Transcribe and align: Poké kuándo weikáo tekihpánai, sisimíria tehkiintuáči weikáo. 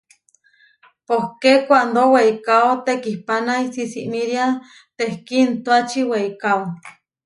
Poké 1.07 1.53
kuándo 1.67 2.01
weikáo 2.13 2.69
tekihpánai, 2.85 3.63
sisimíria 3.75 4.45
tehkiintuáči 4.97 6.01
weikáo. 6.11 6.63